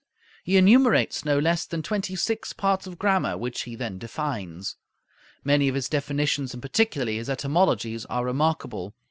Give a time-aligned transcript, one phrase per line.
[0.43, 4.75] He enumerates no less than twenty six parts of grammar, which he then defines.
[5.43, 8.95] Many of his definitions and particularly his etymologies, are remarkable.